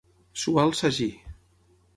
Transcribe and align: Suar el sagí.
Suar 0.43 0.65
el 0.69 0.73
sagí. 0.79 1.11